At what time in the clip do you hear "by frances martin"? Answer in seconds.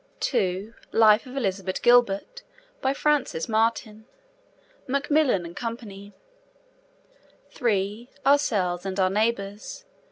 2.81-4.07